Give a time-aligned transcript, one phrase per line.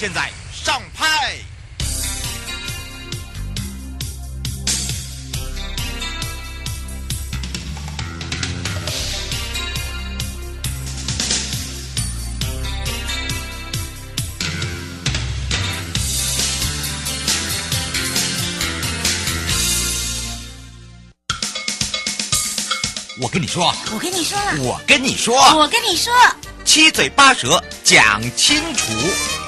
[0.00, 1.36] 现在上拍。
[23.20, 26.10] 我跟你说，我跟你说了，我跟你说，我跟你说，
[26.64, 29.39] 七嘴八舌讲清楚。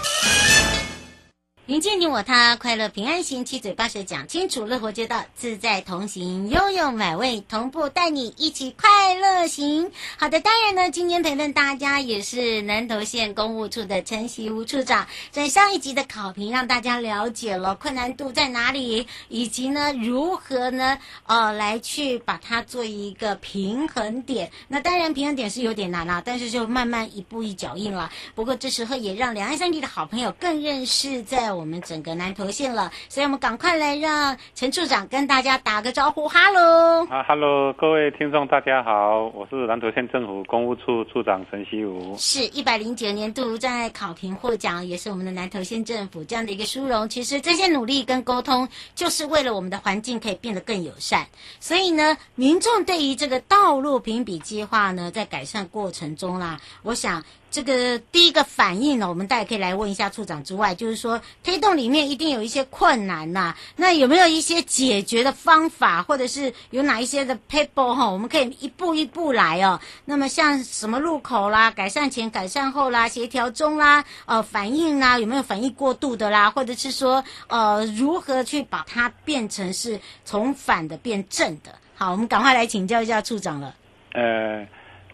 [1.68, 9.92] 迎接你我他，快乐平安行，七嘴八舌讲清楚，乐活街道自在同行，悠悠美味同步带你一起快乐行。
[10.18, 15.06] 好的，当然呢，今天陪伴大家也是南投县公务处的陈习吴处长。
[15.30, 24.50] 在上一集的考评，让大家了解了困难度在哪里，以及呢如何呢呃来去把它做一个平衡点。
[24.66, 28.10] 那当然平衡点是有点难啦，但是就慢慢一步一脚印了。
[28.34, 31.62] 不过这时候也让两岸三地的好朋友更认识在我。
[31.62, 37.06] 我们整个南投县了，所以我们赶快来让陈处长跟大家打个招呼，哈喽！
[37.08, 42.16] 啊，哈喽，各位听众大家好，我是南投县政府公务处处长陈锡武。
[42.18, 47.08] 是一百零九年度在考评获奖，也是我们的南投县政府这样的一个殊荣。
[47.08, 51.24] 其实这些努力跟沟通，就是为了我们的环境可以变得更友善。
[51.60, 57.22] 所以呢，民众对于这个道路评比计划呢，在改善过程中啦，我想。
[57.52, 69.78] 这个第一个反应呢，我们大家可以来问一下处长之外，就是说推动里面一定有一些困难呐、那有没有一些解决的方法，或者是有哪一些的 paper 哈，我们可以一步一步来哦。
[70.06, 81.74] 那么像什么路口啦，改善前、改善后啦，协调中啦，呃，反应啦，有没有反应过度的啦，或者是说呃，如何去把它变成是从反的变正的？
[81.94, 83.74] 好，我们赶快来请教一下处长了。
[84.14, 84.66] 呃。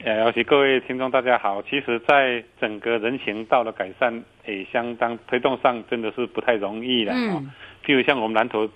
[0.04, 7.12] 呃，尤其各位听众大家好，其实，在整个人行道的改善，也相当推动上，真的是不太容易的。
[7.12, 7.50] 嗯。
[7.84, 8.70] 譬如像我们南头，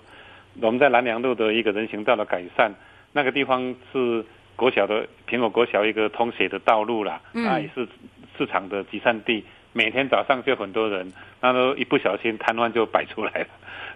[0.59, 2.73] 我们在南阳路的一个人行道的改善，
[3.13, 4.25] 那个地方是
[4.57, 7.45] 国小的苹果国小一个通学的道路啦，嗯。
[7.45, 7.87] 那也是
[8.37, 13.47] 市场的集散地，每天早上就很多人，那都一不小心瘫痪就摆出来了。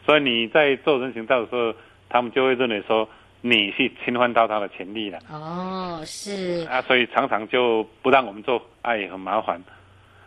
[0.05, 1.75] 所以你在做人行道的时候，
[2.07, 3.09] 他们就会认为说。
[3.41, 9.61] 你去侵犯到他的权利了哦，是啊，所以常常就不让我们做，啊，也很麻烦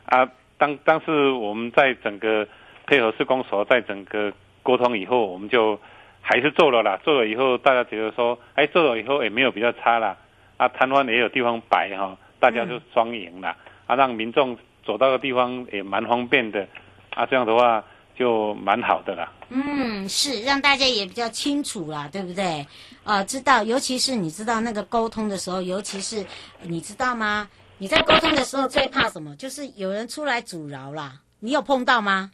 [0.07, 0.29] 啊。
[0.57, 2.47] 当当时我们在整个
[2.87, 4.33] 配合施工所，在整个
[4.63, 5.79] 沟通以后，我们就
[6.21, 6.99] 还是做了啦。
[7.03, 10.17] 做了以后，大家觉得说，哎，做了以后也没有比较差啦。
[10.57, 13.57] 啊，摊贩也有地方摆哈，大家就双赢了，嗯、
[13.87, 16.67] 啊，让民众走到的地方也蛮方便的
[17.15, 17.83] 啊，这样的话
[18.21, 19.33] 就蛮好的啦。
[19.49, 22.67] 嗯，是让大家也比较清楚啦，对不对？
[23.03, 26.23] 呃，知道，尤其是你知道那个沟通的时候，尤其是
[26.61, 27.49] 你知道吗？
[27.79, 29.35] 你在沟通的时候最怕什么？
[29.37, 31.15] 就是有人出来阻挠啦。
[31.39, 32.31] 你有碰到吗？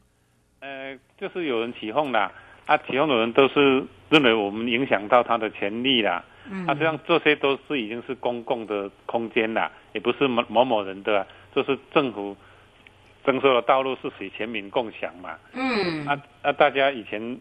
[0.59, 2.33] 呃，就是有人起哄啦。
[2.67, 6.25] 啊，起哄的人都是认为我们影响到他的权利啦。
[6.51, 6.67] 嗯。
[6.67, 11.25] 啊，实际上这些都是已经是公共的空间啦，也不是某某某人的，
[11.55, 12.37] 这、就是政府
[13.27, 15.37] 征收的道路是属于全民共享嘛。
[15.53, 16.07] 嗯。
[16.07, 17.39] 啊啊，大家以前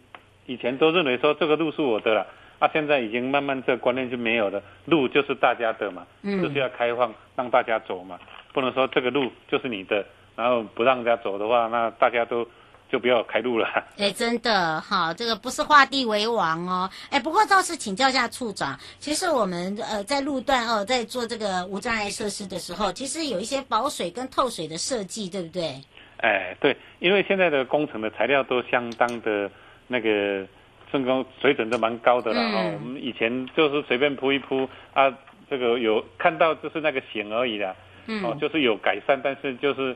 [0.47, 2.27] 以前都认为说这个路是我的了。
[2.57, 8.17] 啊，现在已经慢慢这个观念就没有了，路就是大家的嘛，嗯，就是要开放让大家走嘛，
[8.53, 10.05] 不能说这个路就是你的，
[10.37, 12.47] 然后不让人家走的话，那大家都
[12.91, 13.67] 就不要开路了。
[13.97, 16.89] 哎，真的哈，这个不是画地为王哦。
[17.09, 25.81] 哎，不过倒是请教一下处长，其实我们呃在路段哦，在做这个无障碍设施的时候，其实有一些保水跟透水的设计，对不对？
[26.17, 29.49] 哎，对，因为现在的工程的材料都相当的
[29.87, 30.47] 那个。
[30.91, 35.13] 这个水准都蛮高的了哈、嗯，我们以前就是随便铺一铺啊，
[35.49, 39.93] 这个有看到就是那个形而已的，嗯，哦，就是有改善，但是就是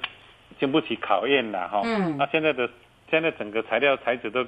[0.60, 1.82] 经不起考验了哈。
[1.84, 2.70] 嗯，那现在的
[3.12, 4.46] 现在整个材料材质都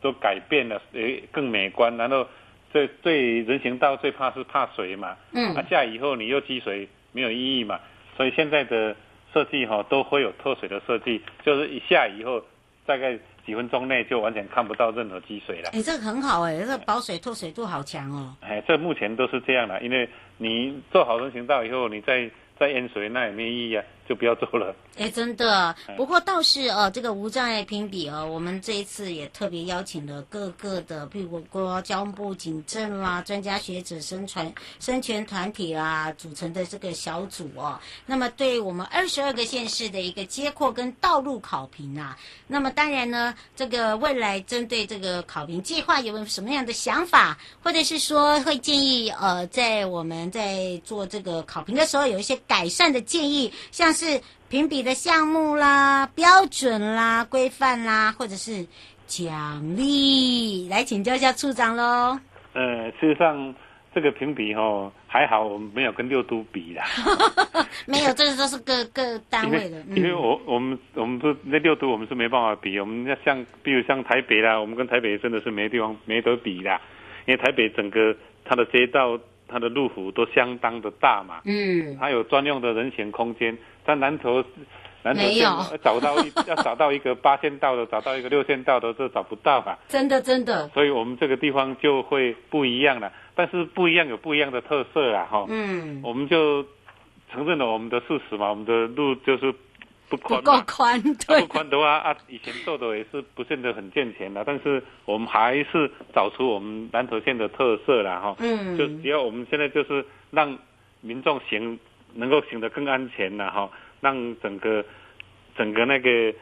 [0.00, 2.26] 都改变了，诶，更美观，然后
[2.72, 7.80] 最最人行道最怕是怕水嘛，嗯啊，下雨以后你又积水，没有意义嘛，
[8.16, 8.94] 所以现在的
[9.32, 12.42] 设计哈、哦、都会有透水的设计，就是一下雨以后
[12.86, 15.70] 大概几分钟内就完全看不到任何积水了。
[15.72, 18.34] 哎，这个很好哎，这个保水透水度好强哦。
[18.40, 20.08] 哎，这目前都是这样的，因为
[20.38, 23.84] 你做好人行道以后，你再再淹水那也没意义啊。
[24.10, 24.74] 就不要做了。
[24.98, 25.72] 哎，真的。
[25.96, 37.78] 不过倒是呃，这个无障碍评比哦，我们这一次也特别邀请了各个的，譬如说交通部警政啦、专家学者、生传生权团体啦组成的这个小组哦。
[38.04, 42.18] 那么对我们二十二个县市的一个街廓跟道路考评啊，
[42.48, 54.20] 那么当然呢，这个未来针对这个考评计划有没有什么样的想法，或者是说会建议呃，在我们在做这个考评的时候有一些改善的建议，像是。
[54.50, 58.66] 评比的项目啦、标准啦、规范啦，或者是
[59.06, 62.18] 奖励，来请教一下处长喽。
[62.52, 63.54] 呃，事实上
[63.94, 66.84] 这个评比哦还好，我们没有跟六都比啦。
[67.86, 69.80] 没有，这个都是各各单位的。
[69.82, 72.76] 因为，因为我我们我们是那六都，我们是没办法比。
[72.80, 76.80] 我们要像，比如像台北啦，我们跟台北真的是没地方没得比啦。
[77.26, 79.16] 因为台北整个它的街道。
[79.52, 83.58] 它的路幅都相当的大嘛，嗯，它有专用的人行空间，
[83.90, 84.44] 在南投，
[85.02, 85.44] 南投县
[85.82, 96.64] 找到一要找到一个八线道的，找到一个六线道的，这找不到啊，真的真的，所以我们这个地方就会不一样了，但是不一样有不一样的特色啊，哈，嗯，我们就
[97.32, 99.54] 承认了我们的事实嘛，我们的路就是。
[100.10, 108.34] 不宽，不够宽，对，不宽的话啊，以前做的也是不见得很健全的，但是我们还是找出我们南投县的特色了哈。
[108.40, 110.58] 嗯，就只要我们现在就是让
[111.00, 111.78] 民众行
[112.14, 113.70] 能够行得更安全了哈，
[114.00, 114.84] 让整个
[115.56, 116.34] 整个那个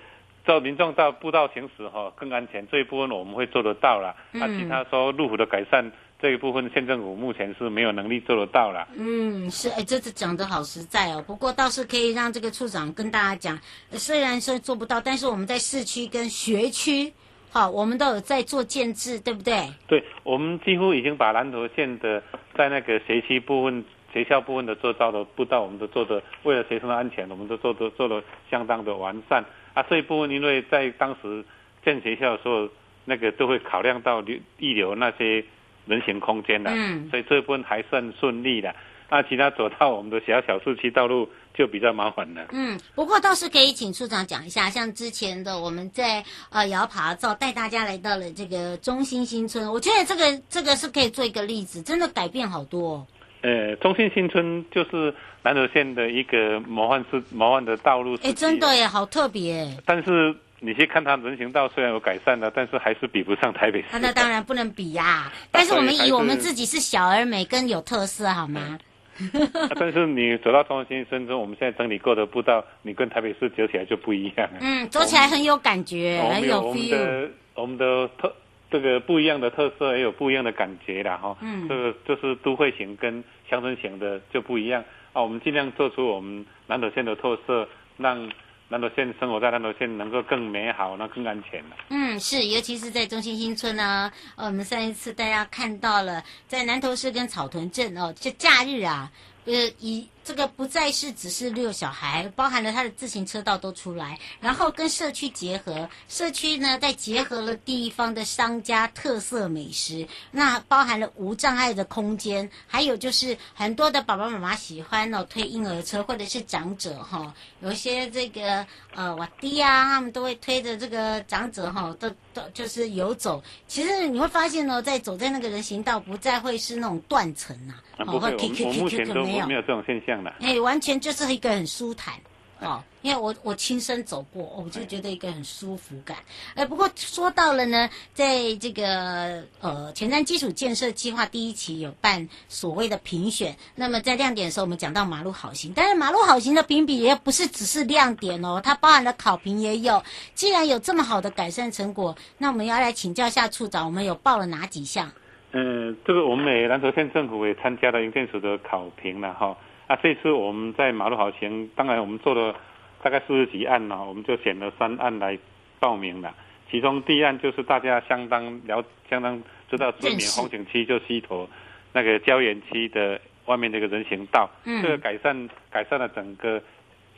[0.47, 4.15] 照民众到步道行驶哈更安全，这一部分我们会做得到了。
[4.33, 5.91] 嗯，啊，其他说路虎的改善。
[6.21, 8.89] 这一部分县政府目前是没有能力做得到了。
[8.97, 11.23] 嗯，是，哎，这次讲得好实在哦。
[11.25, 13.57] 不过倒是可以让这个处长跟大家讲，
[13.93, 17.13] 虽然说做不到，但是我们在市区跟学区，
[17.53, 19.73] 好，我们都有在做建制，对不对？
[19.87, 22.21] 对，我们几乎已经把南投县的
[22.57, 29.45] 在那个学区部分、学校部分的做到的步道，我们都做的为了学生的安全，我们都做的做的相当的完善。
[29.75, 31.45] 啊，这一部分因为在当时
[31.85, 32.69] 建学校的时候，
[33.05, 34.23] 那个都会考量到
[34.59, 35.45] 预留那些。
[35.89, 38.77] 人行空间的，嗯，所以这部分还算顺利的。
[39.09, 42.45] 那其他走到我们的小小市区道路就比较麻烦了。
[42.51, 53.07] 嗯，不过倒是可以请处长讲一下，像之前的我们在呃摇爬照带大家来到了这个中心新村，我觉得这个这个是可以做一个例子，真的改变好多哦。
[53.43, 58.17] 呃，中兴新村就是南投县的一个魔幻式魔幻的道路。
[58.23, 59.67] 哎，真的耶，好特别。
[59.85, 60.35] 但是。
[60.61, 63.87] 你去看它人行道虽然有改善了，但是还是比不上台北市。
[63.93, 65.33] 啊，那当然不能比呀、啊。
[65.53, 68.77] 但是我们以我们自己是小而美跟有特色，好吗？
[69.55, 74.51] 啊、但是你走到中兴新村，我们现在整理过的步道，你跟台北市走起来就不一样。
[74.61, 77.29] 嗯，走起来很有感觉，很有 feel。
[77.55, 78.35] 我们的特
[78.71, 81.17] 这个不一样的特色，也有不一样的感觉啦。
[81.17, 81.37] 哈。
[81.41, 81.69] 嗯。
[81.69, 85.23] 这个就是都会型跟乡村型的就不一样啊。
[85.23, 88.31] 我们尽量做出我们南投县的特色，让。
[88.71, 91.77] 南投县生活在南投县能够更美好，那更安全了。
[91.89, 94.13] 嗯，是，尤其是在中心新村呢。
[94.37, 99.11] 呃，我们上一次大家看到了，在南投市跟草屯镇哦，这假日啊，
[99.49, 100.07] 呃，以。
[100.29, 122.11] 这个不再是只是遛小孩，包含了他的自行车道都出来，然后跟社区结合，社区呢再结合了地方的商家特色美食，那包含了无障碍的空间，还有就是很多的爸爸妈妈喜欢哦推婴儿车或者是长者哈、哦，有些这个呃我弟啊，他们都会推着这个长者哈、哦，都
[122.53, 123.43] 就是游走。
[123.67, 130.35] 其实你会发现哦，在走在那个人行道，不再会是那种断层啊，啊不会，我我目前都没有这种现象了。
[130.41, 132.15] 哎，完全就是一个很舒坦
[132.61, 136.17] 哦，因为我我亲身走过，我就觉得一个很舒服感。
[136.55, 150.03] 哎，不过说到了呢，在这个呃前瞻基础建设计划第一期有办所谓的评选，那么在亮点的时候，我们讲到马路好行，但是马路好行的评比也不是只是亮点哦，它包含了考评也有。
[150.35, 155.11] 既然有这么好的改善成果，那我们要来请教一下处长，我们有报了哪几项？
[155.53, 159.57] 嗯，这个我们美南投县政府也参加了营建署的考评了哈。
[159.89, 162.55] 那、啊、这次我们在马路好前，当然我们做了
[163.03, 165.39] 大概四十几案呢，我们就选了三案来
[165.81, 166.35] 报名了。
[166.71, 171.49] 其中第一案就是大家相当了相当知道知名风景区，就西头
[171.95, 176.63] 那个礁园区的外面那个人行道，嗯、这个改善改善了整个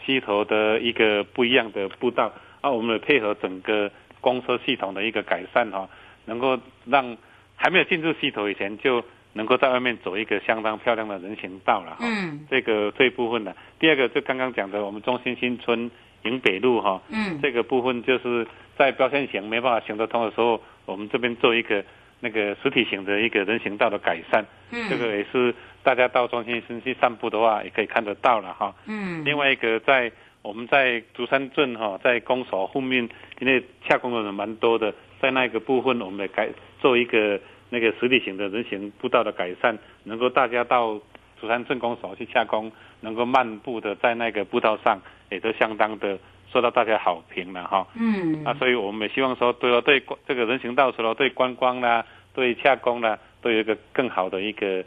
[0.07, 2.33] 西头的一个不一样的步道。
[2.61, 5.89] 啊，我们配合整个公车系统的一个改善哈，
[6.27, 7.17] 能够让
[7.57, 11.99] 还没有进入西头以前，就能够在外面走一个相当漂亮的人行道了哈。
[12.01, 15.91] 嗯，这个这一部分呢，第二个就刚刚讲的，我们中心新村
[16.23, 18.47] 营北路哈，嗯，这个部分就是
[18.77, 21.85] 在标线型没办法行得通的时候，我们这边做一个
[22.21, 24.45] 那个实体型的一个人行道的改善。
[24.71, 28.75] 嗯，这个也是大家到中心新去散步的话，也可以看得到了哈。
[28.87, 30.11] 嗯，另外一个在。
[30.43, 33.07] 我们在竹山镇哈，在公所后面，
[33.41, 36.49] 因为下工的人蛮多的，在那个部分，我们也改
[36.81, 37.39] 做一个
[37.71, 41.01] 那个实体型的人行步道的改善，能够大家到
[41.41, 45.01] 竹山镇公所去洽公，能够漫步的在那个步道上，
[45.31, 46.19] 也都相当的
[46.53, 47.87] 受到大家好评了哈。
[47.99, 48.45] 嗯。
[48.45, 54.85] 啊，所以我们也希望说，对对这个人行道除了，对观光啦，对洽公啦，都有一个更好的一个。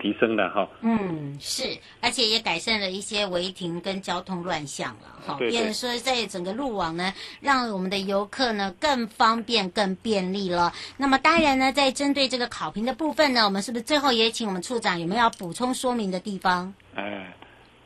[0.00, 1.62] 提升了哈，嗯，是，
[2.00, 5.36] 而且也改善了一些违停跟交通乱象了哈。
[5.38, 10.72] 对，变成说在整个路网呢，让我们的游客呢更方便、更便利了。
[10.96, 16.72] 那么当然呢，在针对这个考评的部分呢，我们是不是最后也请我们处长有没有要补充说明的地方？
[16.94, 17.26] 呃，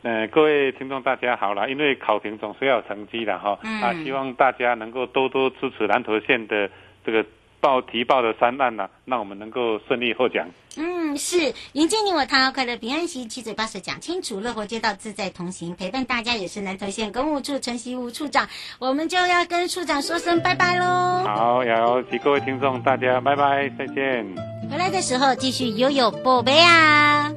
[0.03, 6.71] 呃，各位听众大家好了，因为考评总是要有成绩的哈，嗯、啊，希望大家能够多多支持南投县的
[7.05, 7.27] 这个。
[7.65, 10.47] 报提报的三案呢、啊，让我们能够顺利获奖。
[10.77, 18.47] 嗯，是迎接你我他快乐平安行，七嘴八舌讲清楚，乐活街道自在同行，陪伴大家也是南投县公务处陈习武处长，
[18.79, 21.25] 我们就要跟处长说声拜拜喽。
[21.25, 24.27] 好，要请各位听众大家拜拜，再见。
[24.71, 27.33] 回来的时候继续悠悠宝贝啊。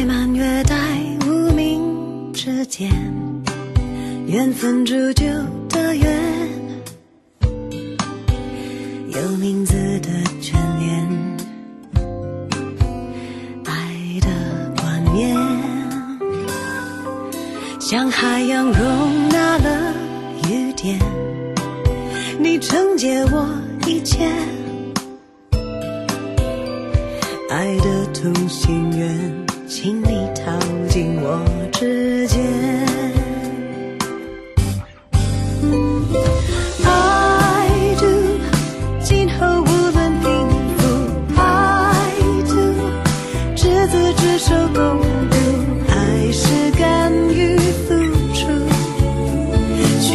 [0.00, 0.74] 开满月带
[1.26, 2.90] 无名之间，
[4.26, 5.26] 缘分铸就
[5.68, 6.19] 的缘。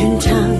[0.05, 0.54] 很长。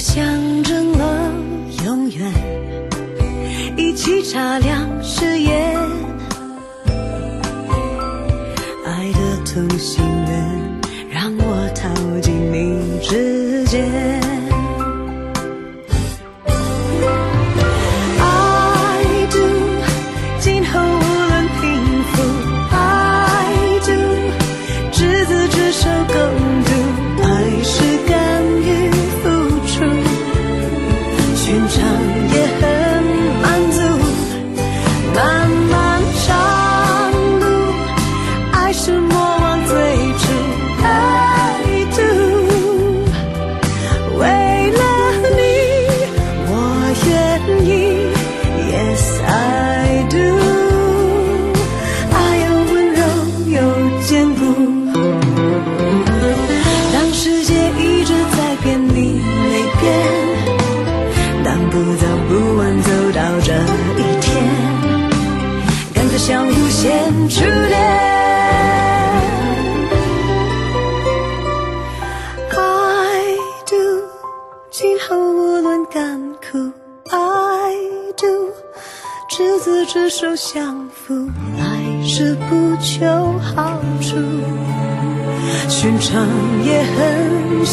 [0.00, 0.39] 我想。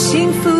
[0.09, 0.56] 幸福。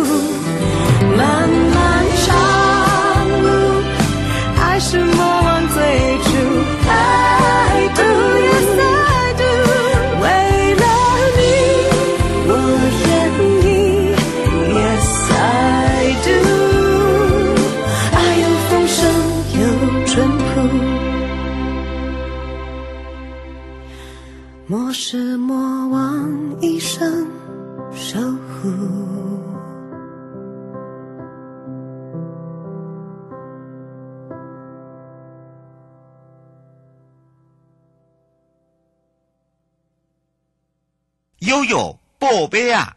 [41.48, 42.94] 悠悠宝贝啊！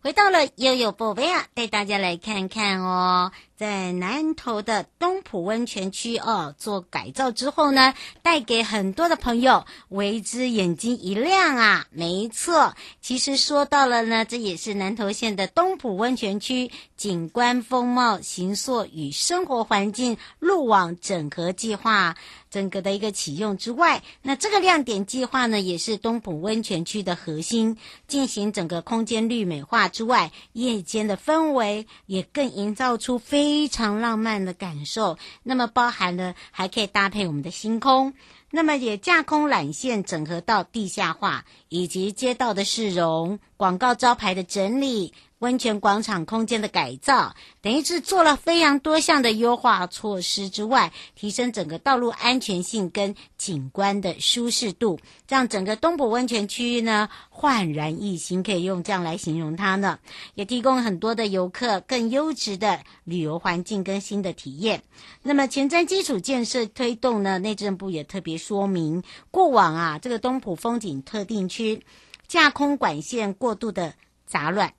[0.00, 3.30] 回到了悠悠宝贝啊，带大家来看看哦。
[3.62, 11.86] 在南投的东埔温泉区哦，做改造之后呢，带给很多的朋友为之眼睛一亮啊！
[11.92, 22.16] 没错，其实说到了呢，这也是南投县的东埔温泉区景观风貌、形塑与生活环境路网整合计划
[22.50, 27.76] 整个的一个启用之外，那这个亮点计划呢，也是东埔温泉区的核心，
[28.08, 33.51] 进行整个空间绿美化之外，夜间的氛围也更营造出非。
[33.52, 38.14] 非常浪漫的感受，那么包含了还可以搭配我们的星空，
[38.50, 45.12] 那么也架空缆线整合到地下化，以及街道的市容、广告招牌的整理。
[45.42, 54.96] 温泉广场空间的改造，等于是做了非常多项的优化措施之外，提升整个道路安全性跟景观的舒适度，
[55.28, 59.98] 让整个东埔温泉区域呢焕然一新，可以用这样来形容它呢。
[60.34, 64.80] 也提供很多的游客更优质的旅游环境跟新的体验。
[65.22, 69.02] 那么前瞻基础建设推动呢，内政部也特别说明，
[69.32, 71.84] 过往啊这个东埔风景特定区
[72.28, 73.92] 架空管线过度的
[74.24, 74.72] 杂乱。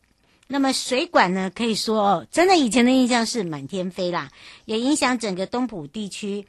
[0.53, 4.29] 那么水管呢，可以说哦，真的以前的印象是满天飞啦，
[4.65, 6.45] 也影响整个东埔地区，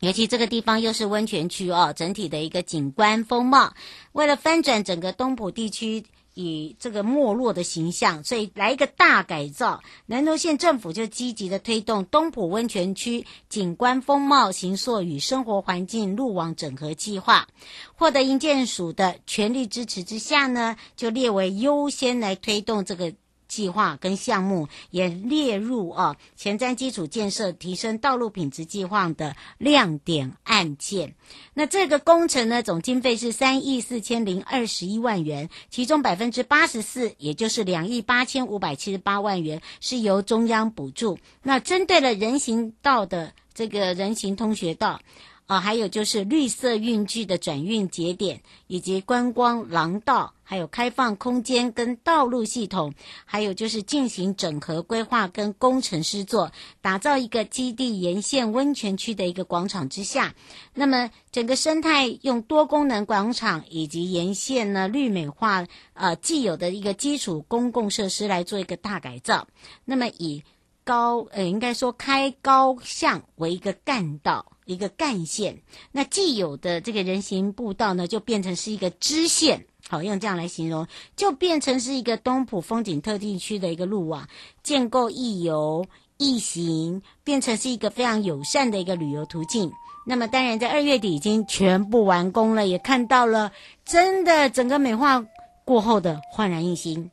[0.00, 3.72] 尤其这个地方又是温泉区哦，整体的一个景观风貌。
[4.10, 6.02] 为了翻转整个东埔地区
[6.34, 17.46] 以这个没落的形象，所以来一个大改造，南投县政府就积极的推动东埔温泉区景观风貌形塑与生活环境路网整合计划。
[17.94, 23.12] 获得营建署的全力支持之下呢，就列为优先来推动这个
[23.52, 31.14] 计划跟项目，也列入啊前瞻基础建设提升道路品质计划的亮点案件。
[31.52, 41.18] 那这个工程呢，总经费是三亿四千零二十一万元，其中百分之八十四，也就是两亿八千五百七十八万元是由中央补助。
[41.42, 44.98] 那针对了人行道的这个人行通学道。
[45.46, 60.34] 啊，还有就是绿色运具的转运节点，以及观光廊道，还有开放空间跟道路系统，还有就是进行整合规划跟工程师做，打造一个基地沿线温泉区的一个广场之下。
[60.72, 69.46] 那么整个生态用多功能广场以及沿线呢绿美化，呃既有的一个基础公共设施来做一个大改造。
[69.84, 70.42] 那么以
[70.84, 74.46] 高呃应该说开高巷为一个干道。
[74.64, 84.26] 一个干线，那既有的这个人行步道呢，就变成是一个支线，好，用这样来形容，就变成是一个东埔风景特定区的一个路网，
[84.62, 85.84] 建构易游
[86.16, 89.70] 易行，变成是一个非常友善的一个旅游途径。
[90.06, 93.50] 那么当然，在二月底已经全部完工了，也看到了
[93.84, 95.26] 真的整个美化
[95.64, 97.10] 过后的焕然一新。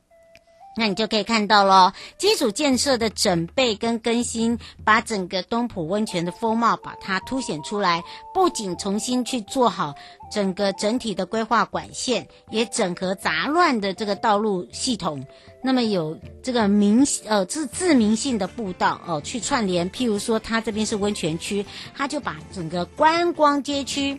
[0.79, 8.01] 那你就可以看到咯，基础建设的整备跟更新，把整个东浦温泉的风貌把它凸显出来。
[8.33, 9.93] 不仅重新去做好
[10.31, 15.21] 整个整体的规划管线，也整合杂乱的这个道路系统。
[15.61, 19.91] 那么有这个明呃自自明性的步道哦，去串联。
[19.91, 24.17] 譬如说，它这边是温泉区，它就把整个观光街区，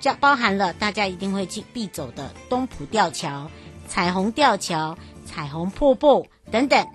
[0.00, 3.50] 这包含了大家一定会去必走的东浦吊桥、
[3.88, 4.94] 彩虹吊桥。
[5.24, 6.86] 彩虹瀑布等等，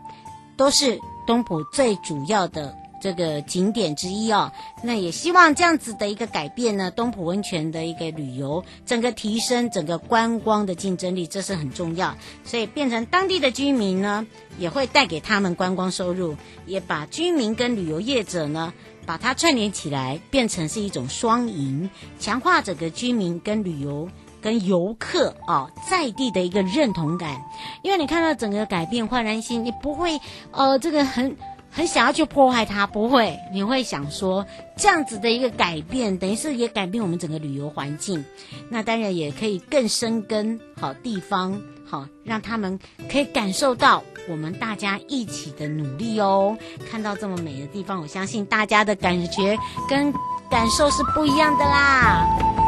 [0.56, 4.52] 都是东埔最主要的这个景点之一哦。
[4.84, 12.16] 那也希望这样子的一个改变呢，东埔温泉的一个旅游整个提升整个观光的竞争力，这是很重要。
[12.44, 14.26] 所以变成当地的居民呢，
[14.58, 18.74] 也会带给他们观光收入，也把居民跟旅游业者呢。
[19.06, 21.90] 把它串联起来，变成是一种双赢，
[22.20, 24.08] 强化整个居民跟旅游
[24.42, 27.42] 跟游客啊、哦、在地的一个认同感。
[27.82, 30.20] 因为你看到整个改变焕然新，你不会
[30.52, 31.36] 呃这个很
[31.72, 38.24] 很想要去破坏它，不会，你会想说这样子的一个改变，等于是也改变我们整个旅游环境。
[38.70, 42.80] 那当然也可以更深耕好地方，好让他们
[43.12, 44.04] 可以感受到。
[44.28, 46.56] 我们大家一起的努力哦，
[46.88, 49.58] 看到这么美的地方，我相信大家的感觉
[49.90, 50.14] 跟
[50.52, 52.59] 感受是不一样的啦。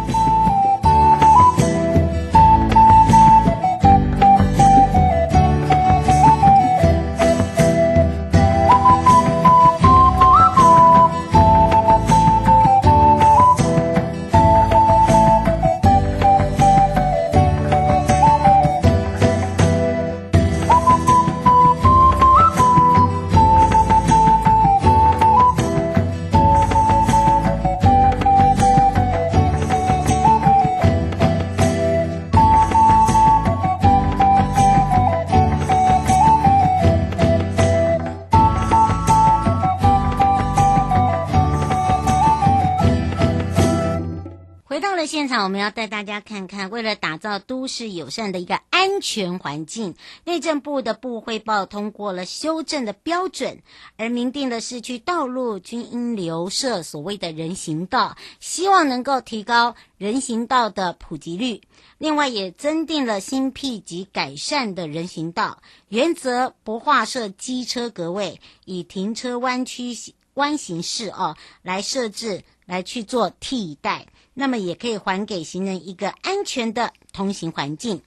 [45.22, 53.62] 现场我们要带大家看看，为了打造都市友善的一个安全环境，内政部的部会报通过了修正的标准，
[53.98, 61.62] 而明定了市区道路均应留设所谓的人行道，希望能够提高人行道的普及率。
[62.00, 69.96] 另外，也增订了新辟及改善的人行道，原则不划设机车格位，以停车弯曲
[70.34, 74.08] 弯形式哦来设置，来去做替代。
[74.34, 78.02] 那么也可以还给行人一个安全的通行环境。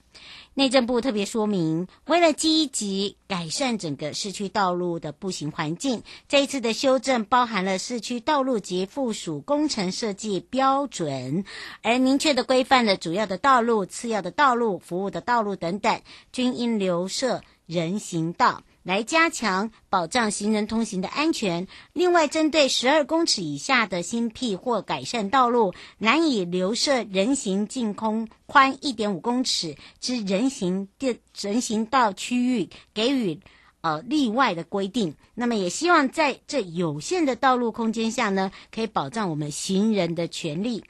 [0.57, 11.45] 内政部特别说明，为了积极改善整个市区道路的步行环境，这一次的修正包含了市区道路及附属工程设计标准，
[11.83, 18.63] 而明确的规范了主要的道路、次要的道路、服务的道路等等，均应留设人行道。
[18.85, 21.67] 来加强保障行人通行的安全。
[21.93, 33.41] 另外，针对十二公尺以下的新辟或改善道路，难以留设人行净空宽一点五公尺之人行电人行道区域，给予
[33.81, 35.15] 呃例外的规定。
[35.35, 40.85] 那么，也希望在这有限的道路空间下呢，可以保障我们行人的权利。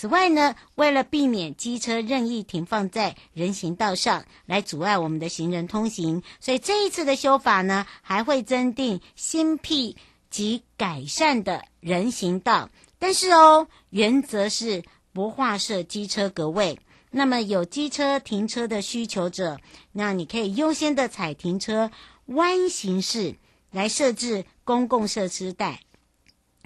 [0.00, 9.96] 此外呢，为了避免机车任意停放在人行道上来阻碍我们的行人通行，所以这一次的修法呢，还会增订新辟
[10.30, 12.70] 及改善的人行道。
[13.00, 16.78] 但是哦，原则是不划设机车格位。
[17.10, 19.58] 那么有机车停车的需求者，
[19.90, 21.90] 那你可以优先的采停车
[22.26, 23.34] 弯形式
[23.72, 25.80] 来设置公共设施带。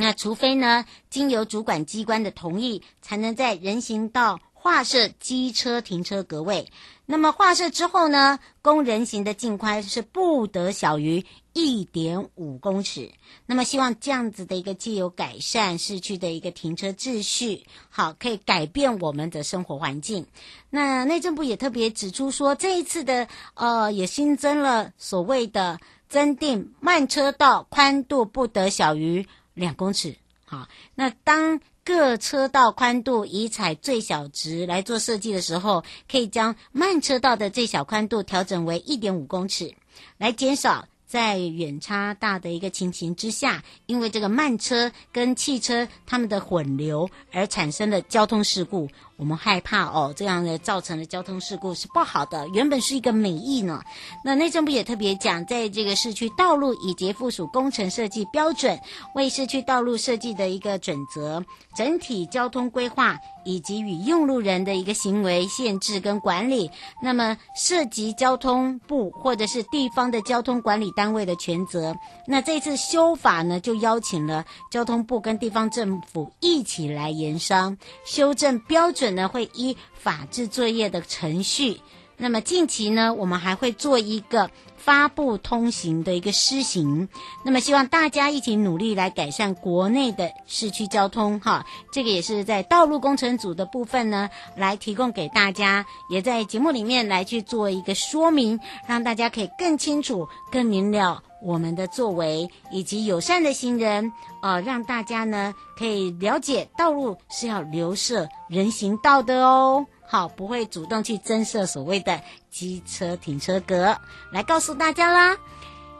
[0.03, 6.73] 那除非呢，经由主管机关的同意，才能在人行道划设机车停车格位。
[7.07, 13.13] 那么划设之后呢，供人行的净宽是不得小于一点五公尺。
[13.47, 20.27] 那么希望这样子的一个既有改善市区的一个停车秩序，好，可以改变我们的生活环境。
[20.69, 29.25] 那内政部也特别指出说，这一次的呃，也新增了所谓的增订慢车道宽度不得小于。
[29.55, 30.69] 两公尺，好。
[30.95, 39.75] 那当各车道宽度以采最小值来做设计的时候，可以将慢车道的最小宽度调整为一点五公尺，
[40.19, 48.89] 来减少在远差大的一个情形之下，因为这个慢车跟汽车它们的混流而产生的交通事故。
[49.19, 52.49] 我们害怕哦，这样的造成的交通事故是不好的。
[52.49, 53.81] 原本是一个美意呢。
[54.25, 58.77] 那内政部也特别讲，在这个市区道路以及附属工程设计标准，
[59.15, 61.45] 为市区道路设计的一个准则，
[61.77, 66.69] 整体交通规划以及与用路人的一个行为限制跟管理。
[67.01, 71.93] 那么涉及交通部或者是地方的交通管理单位的权责。
[72.29, 79.13] 那这次修法呢，就邀请了交通部跟地方政府一起来研商修正标准。
[79.13, 81.81] 呢会依法制作业的程序，
[82.23, 87.09] 那么近期呢，我们还会做一个发布通行的一个施行，
[87.45, 101.21] 那么希望大家一起努力来改善国内的市区交通哈，这个也是在道路工程组的部分呢，来提供给大家，也在节目里面来去做一个说明，让大家可以更清楚、更明了。
[101.43, 109.85] 我们的作为以及友善的行人，呃，让大家呢可以了解道路是要留设人行道的哦。
[110.13, 112.21] 好，不会主动去增设所谓的
[112.51, 113.97] 机车停车格，
[114.31, 115.35] 来告诉大家啦。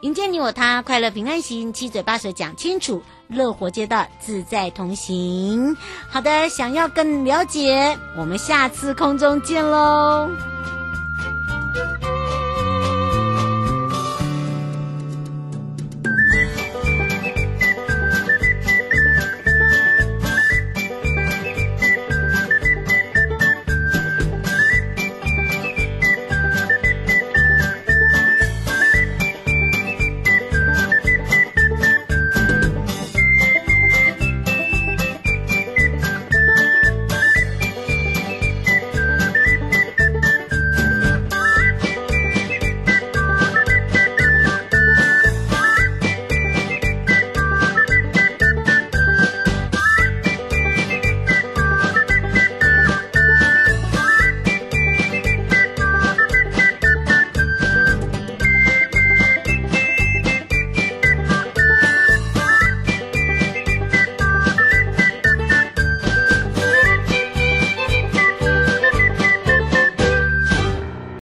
[0.01, 5.75] 迎接你我他，快乐平安行，七嘴八舌讲清楚，乐活街道自在同行。
[6.07, 10.29] 好的，想要更了解，我们下次空中见喽。